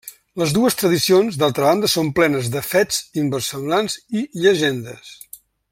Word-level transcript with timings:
Les 0.41 0.53
dues 0.57 0.77
tradicions, 0.77 1.37
d'altra 1.43 1.67
banda, 1.67 1.89
són 1.95 2.09
plenes 2.21 2.49
de 2.57 2.65
fets 2.69 2.99
inversemblants 3.25 3.99
i 4.23 4.25
llegendes. 4.45 5.17